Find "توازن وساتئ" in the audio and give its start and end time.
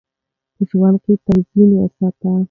1.23-2.31